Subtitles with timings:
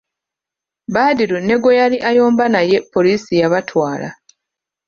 [0.93, 4.09] Badru ne gwe yali ayomba naye poliisi yabatwala.